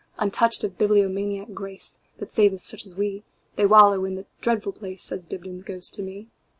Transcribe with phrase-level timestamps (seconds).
[0.17, 3.23] Untouched of bibliomaniac grace, That saveth such as we,
[3.55, 6.25] They wallow in that dreadful place,"Says Dibdin's ghost to me.